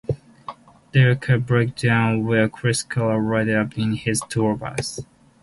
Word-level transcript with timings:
Their 0.93 1.15
car 1.15 1.37
breaks 1.37 1.83
down, 1.83 2.25
where 2.25 2.49
Chris 2.49 2.81
Keller 2.81 3.19
rides 3.19 3.51
up 3.51 3.77
in 3.77 3.93
his 3.93 4.19
tour 4.29 4.55
bus. 4.55 5.01